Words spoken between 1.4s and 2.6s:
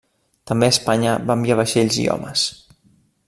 enviar vaixells i homes.